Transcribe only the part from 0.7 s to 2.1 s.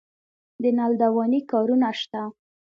نل دوانۍ کارونه